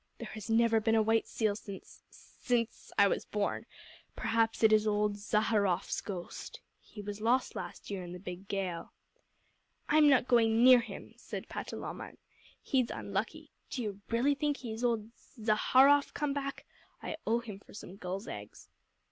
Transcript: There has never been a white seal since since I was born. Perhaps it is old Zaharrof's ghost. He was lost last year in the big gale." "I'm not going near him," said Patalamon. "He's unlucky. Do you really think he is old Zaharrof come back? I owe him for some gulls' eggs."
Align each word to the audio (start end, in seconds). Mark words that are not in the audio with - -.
There 0.17 0.31
has 0.33 0.49
never 0.49 0.79
been 0.79 0.95
a 0.95 1.03
white 1.03 1.27
seal 1.27 1.55
since 1.55 2.01
since 2.09 2.91
I 2.97 3.07
was 3.07 3.23
born. 3.23 3.67
Perhaps 4.15 4.63
it 4.63 4.73
is 4.73 4.87
old 4.87 5.15
Zaharrof's 5.15 6.01
ghost. 6.01 6.59
He 6.79 7.03
was 7.03 7.21
lost 7.21 7.55
last 7.55 7.91
year 7.91 8.01
in 8.03 8.11
the 8.11 8.17
big 8.17 8.47
gale." 8.47 8.93
"I'm 9.89 10.09
not 10.09 10.27
going 10.27 10.63
near 10.63 10.79
him," 10.79 11.13
said 11.17 11.47
Patalamon. 11.47 12.17
"He's 12.63 12.89
unlucky. 12.89 13.51
Do 13.69 13.83
you 13.83 14.01
really 14.09 14.33
think 14.33 14.57
he 14.57 14.73
is 14.73 14.83
old 14.83 15.11
Zaharrof 15.39 16.15
come 16.15 16.33
back? 16.33 16.65
I 17.03 17.17
owe 17.27 17.41
him 17.41 17.59
for 17.59 17.75
some 17.75 17.95
gulls' 17.97 18.27
eggs." 18.27 18.69